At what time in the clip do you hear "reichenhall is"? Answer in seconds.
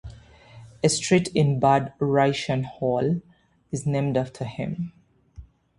1.99-3.85